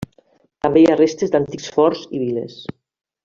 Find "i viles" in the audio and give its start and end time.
2.19-2.57